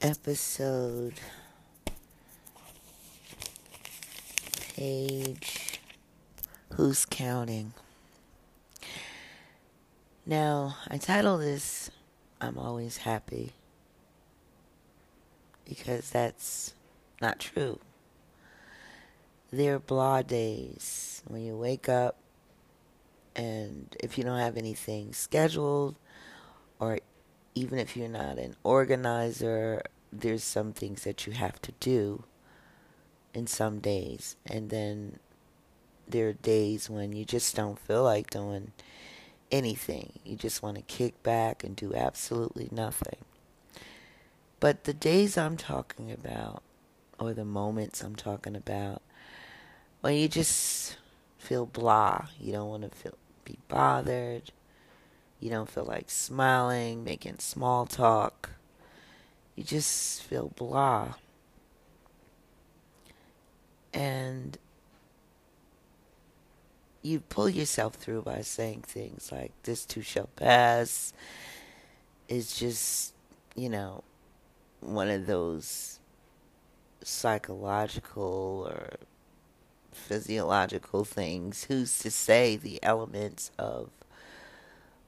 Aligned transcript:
episode, 0.00 1.14
page, 4.74 5.80
who's 6.74 7.04
counting? 7.04 7.72
Now, 10.24 10.76
I 10.88 10.98
title 10.98 11.38
this, 11.38 11.90
I'm 12.40 12.58
Always 12.58 12.98
Happy, 12.98 13.52
because 15.64 16.10
that's 16.10 16.74
not 17.20 17.38
true. 17.38 17.78
There 19.50 19.76
are 19.76 19.78
blah 19.78 20.22
days 20.22 21.22
when 21.26 21.42
you 21.42 21.56
wake 21.56 21.88
up 21.88 22.16
and 23.34 23.94
if 24.00 24.18
you 24.18 24.24
don't 24.24 24.38
have 24.38 24.56
anything 24.56 25.12
scheduled 25.12 25.94
or 26.80 26.98
even 27.56 27.78
if 27.78 27.96
you're 27.96 28.06
not 28.06 28.38
an 28.38 28.54
organizer, 28.62 29.82
there's 30.12 30.44
some 30.44 30.72
things 30.72 31.04
that 31.04 31.26
you 31.26 31.32
have 31.32 31.60
to 31.62 31.72
do 31.80 32.22
in 33.32 33.46
some 33.46 33.80
days. 33.80 34.36
And 34.44 34.68
then 34.68 35.18
there 36.06 36.28
are 36.28 36.34
days 36.34 36.90
when 36.90 37.12
you 37.12 37.24
just 37.24 37.56
don't 37.56 37.78
feel 37.78 38.04
like 38.04 38.28
doing 38.28 38.72
anything. 39.50 40.12
You 40.22 40.36
just 40.36 40.62
want 40.62 40.76
to 40.76 40.82
kick 40.82 41.22
back 41.22 41.64
and 41.64 41.74
do 41.74 41.94
absolutely 41.94 42.68
nothing. 42.70 43.24
But 44.60 44.84
the 44.84 44.94
days 44.94 45.38
I'm 45.38 45.56
talking 45.56 46.12
about, 46.12 46.62
or 47.18 47.32
the 47.32 47.44
moments 47.44 48.02
I'm 48.02 48.16
talking 48.16 48.54
about, 48.54 49.00
when 50.02 50.14
you 50.14 50.28
just 50.28 50.98
feel 51.38 51.64
blah, 51.64 52.26
you 52.38 52.52
don't 52.52 52.68
want 52.68 52.82
to 52.82 52.90
feel 52.90 53.14
be 53.46 53.56
bothered, 53.68 54.50
you 55.40 55.50
don't 55.50 55.70
feel 55.70 55.84
like 55.84 56.10
smiling, 56.10 57.04
making 57.04 57.38
small 57.38 57.86
talk. 57.86 58.50
You 59.54 59.64
just 59.64 60.22
feel 60.22 60.52
blah. 60.56 61.14
And 63.92 64.58
you 67.02 67.20
pull 67.20 67.48
yourself 67.48 67.94
through 67.94 68.22
by 68.22 68.40
saying 68.40 68.82
things 68.82 69.30
like, 69.30 69.52
this 69.62 69.84
too 69.84 70.02
shall 70.02 70.28
pass. 70.36 71.12
It's 72.28 72.58
just, 72.58 73.14
you 73.54 73.68
know, 73.68 74.02
one 74.80 75.08
of 75.08 75.26
those 75.26 76.00
psychological 77.02 78.66
or 78.68 78.96
physiological 79.92 81.04
things. 81.04 81.64
Who's 81.64 81.98
to 82.00 82.10
say 82.10 82.56
the 82.56 82.82
elements 82.82 83.52
of 83.58 83.90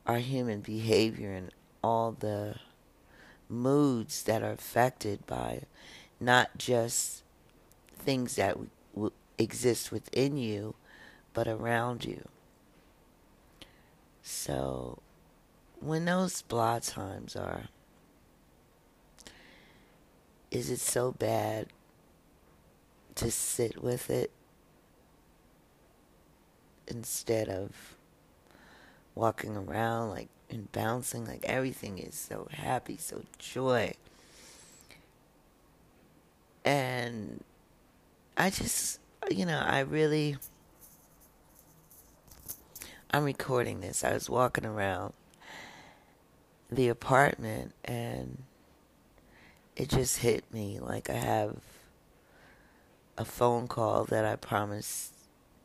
our 0.09 0.19
human 0.19 0.61
behavior 0.63 1.33
and 1.33 1.53
all 1.85 2.13
the 2.13 2.57
moods 3.49 4.23
that 4.25 4.43
are 4.43 4.53
affected 4.53 5.27
by 5.27 5.63
not 6.21 6.59
just 6.59 7.23
things 7.99 8.37
that 8.37 8.51
w- 8.51 8.71
w- 8.95 9.13
exist 9.39 9.93
within 9.93 10.37
you, 10.37 10.75
but 11.35 11.49
around 11.49 12.05
you. 12.05 12.25
So, 14.23 14.99
when 15.81 16.05
those 16.05 16.43
blah 16.43 16.81
times 16.81 17.37
are, 17.37 17.65
is 20.51 20.71
it 20.71 20.81
so 20.81 21.13
bad 21.13 21.67
to 23.17 23.31
sit 23.31 23.83
with 23.83 24.11
it 24.11 24.31
instead 26.87 27.49
of 27.49 27.98
walking 29.19 29.57
around 29.57 30.11
like 30.11 30.29
and 30.49 30.71
bouncing 30.71 31.27
like 31.27 31.45
everything 31.45 31.99
is 31.99 32.15
so 32.15 32.47
happy 32.53 32.97
so 32.97 33.23
joy. 33.39 33.93
And 36.65 37.43
i 38.37 38.49
just 38.51 39.01
you 39.29 39.45
know 39.45 39.59
i 39.59 39.81
really 39.81 40.37
i'm 43.11 43.25
recording 43.25 43.81
this. 43.81 44.05
I 44.05 44.13
was 44.13 44.31
walking 44.31 44.65
around 44.65 45.15
the 46.71 46.89
apartment 46.89 47.73
and 47.85 48.45
it 49.75 49.89
just 49.89 50.19
hit 50.19 50.45
me. 50.53 50.79
Like 50.79 51.11
i 51.11 51.15
have 51.15 51.57
a 53.17 53.25
phone 53.25 53.67
call 53.67 54.05
that 54.05 54.25
i 54.25 54.37
promised 54.37 55.13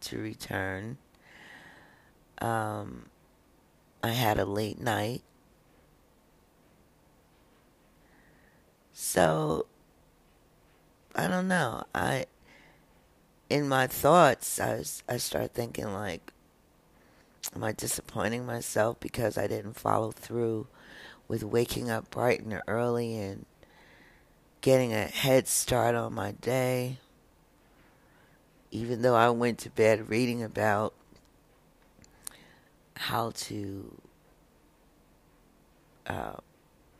to 0.02 0.18
return. 0.18 0.98
Um 2.40 3.12
I 4.04 4.10
had 4.10 4.38
a 4.38 4.46
late 4.46 4.82
night. 4.82 5.24
So 8.92 9.66
I 11.16 11.28
don't 11.28 11.48
know. 11.48 11.86
I 11.96 12.26
in 13.50 13.68
my 13.68 13.88
thoughts 13.88 14.60
I 14.60 14.76
was 14.76 15.04
I 15.08 15.18
started 15.18 15.54
thinking 15.54 15.94
like 15.94 16.34
am 17.56 17.64
I 17.64 17.72
disappointing 17.72 18.46
myself 18.46 19.00
because 19.00 19.38
I 19.38 19.48
didn't 19.48 19.80
follow 19.80 20.12
through 20.12 20.68
with 21.28 21.44
waking 21.44 21.90
up 21.90 22.10
bright 22.10 22.42
and 22.42 22.62
early 22.68 23.16
and 23.16 23.46
getting 24.62 24.94
a 24.94 25.04
head 25.04 25.48
start 25.48 25.94
on 25.94 26.14
my 26.14 26.32
day 26.32 26.98
even 28.72 29.04
though 29.04 29.16
I 29.16 29.30
went 29.30 29.60
to 29.60 29.70
bed 29.70 30.10
reading 30.10 30.42
about 30.42 30.94
how 32.96 33.32
to 33.32 34.02
uh, 36.08 36.34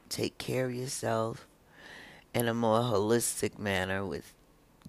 take 0.10 0.38
care 0.38 0.66
of 0.66 0.74
yourself 0.74 1.48
in 2.34 2.48
a 2.48 2.54
more 2.54 2.80
holistic 2.80 3.60
manner 3.60 4.06
with 4.06 4.34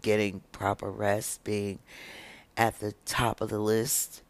getting 0.01 0.43
proper 0.53 0.91
rest 0.91 1.45
being 1.45 1.79
at 2.57 2.81
the 2.81 2.95
top 3.05 3.41
of 3.41 3.49
the 3.49 3.59
list 3.59 4.23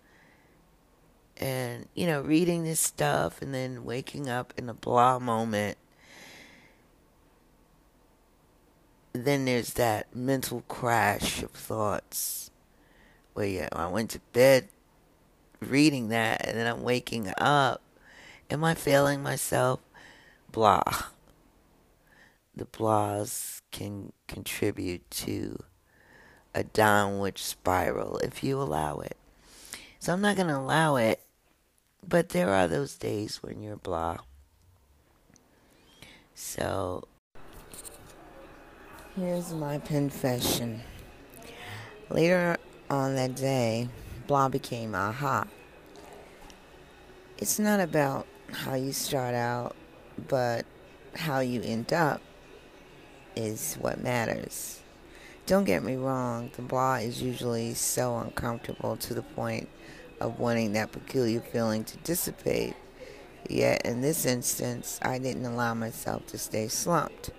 and 1.36 1.86
you 1.94 2.06
know 2.06 2.20
reading 2.20 2.64
this 2.64 2.80
stuff 2.80 3.42
and 3.42 3.52
then 3.52 3.84
waking 3.84 4.28
up 4.28 4.54
in 4.56 4.68
a 4.68 4.74
blah 4.74 5.18
moment 5.18 5.76
then 9.12 9.44
there's 9.44 9.74
that 9.74 10.14
mental 10.14 10.64
crash 10.68 11.42
of 11.42 11.50
thoughts 11.50 12.50
where 13.34 13.46
yeah, 13.46 13.68
I 13.72 13.86
went 13.86 14.10
to 14.10 14.20
bed 14.32 14.68
reading 15.60 16.08
that 16.08 16.46
and 16.46 16.56
then 16.56 16.66
I'm 16.66 16.82
waking 16.82 17.32
up. 17.38 17.80
Am 18.50 18.62
I 18.64 18.74
failing 18.74 19.22
myself? 19.22 19.80
Blah. 20.52 20.82
The 22.54 22.66
blahs 22.66 23.62
can 23.72 24.12
contribute 24.28 25.10
to 25.10 25.58
a 26.54 26.62
downward 26.62 27.38
spiral 27.38 28.18
if 28.18 28.44
you 28.44 28.60
allow 28.60 29.00
it. 29.00 29.16
So 29.98 30.12
I'm 30.12 30.20
not 30.20 30.36
going 30.36 30.48
to 30.48 30.58
allow 30.58 30.96
it, 30.96 31.20
but 32.06 32.28
there 32.28 32.50
are 32.50 32.68
those 32.68 32.96
days 32.96 33.42
when 33.42 33.62
you're 33.62 33.76
blah. 33.76 34.18
So 36.34 37.08
here's 39.16 39.52
my 39.52 39.78
confession. 39.78 40.82
Later 42.10 42.56
on 42.90 43.14
that 43.16 43.34
day, 43.34 43.88
blah 44.26 44.48
became 44.48 44.94
aha. 44.94 45.46
It's 47.38 47.58
not 47.58 47.80
about 47.80 48.26
how 48.52 48.74
you 48.74 48.92
start 48.92 49.34
out, 49.34 49.74
but 50.28 50.64
how 51.14 51.40
you 51.40 51.60
end 51.62 51.92
up 51.92 52.20
is 53.36 53.76
what 53.80 54.02
matters. 54.02 54.80
Don't 55.46 55.64
get 55.64 55.82
me 55.82 55.96
wrong, 55.96 56.50
the 56.56 56.62
blah 56.62 56.96
is 56.96 57.22
usually 57.22 57.74
so 57.74 58.16
uncomfortable 58.18 58.96
to 58.96 59.12
the 59.12 59.22
point 59.22 59.68
of 60.20 60.38
wanting 60.38 60.72
that 60.72 60.92
peculiar 60.92 61.40
feeling 61.40 61.84
to 61.84 61.96
dissipate. 61.98 62.74
Yet 63.48 63.84
in 63.84 64.00
this 64.00 64.24
instance, 64.24 64.98
I 65.02 65.18
didn't 65.18 65.44
allow 65.44 65.74
myself 65.74 66.26
to 66.28 66.38
stay 66.38 66.68
slumped. 66.68 67.30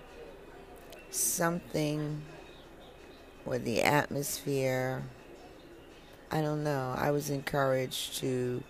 Something 1.10 2.22
with 3.44 3.64
the 3.64 3.82
atmosphere, 3.82 5.04
I 6.36 6.42
don't 6.42 6.66
know. 6.66 6.94
I 6.98 7.12
was 7.12 7.30
encouraged 7.30 8.18
to 8.18 8.62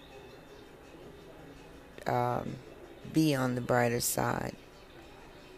um, 2.05 2.57
be 3.11 3.33
on 3.33 3.55
the 3.55 3.61
brighter 3.61 4.01
side 4.01 4.55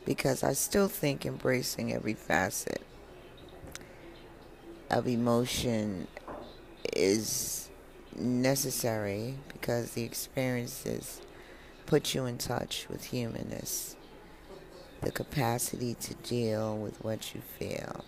because 0.06 0.42
I 0.42 0.54
still 0.54 0.88
think 0.88 1.25
embracing 1.25 1.92
every 1.92 2.13
facet 2.13 2.81
of 4.89 5.06
emotion 5.06 6.07
is 6.94 7.69
necessary 8.15 9.36
because 9.50 9.92
the 9.92 10.04
experiences 10.04 11.19
put 11.88 12.15
you 12.15 12.25
in 12.25 12.38
touch 12.38 12.88
with 12.89 13.04
humanness, 13.04 13.98
the 15.01 15.12
capacity 15.12 15.94
to 15.95 16.13
deal 16.13 16.77
with 16.77 17.04
what 17.04 17.36
you 17.36 17.42
feel. 17.59 18.06